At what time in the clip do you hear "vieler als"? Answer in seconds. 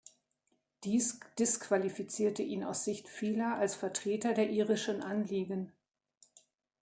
3.07-3.75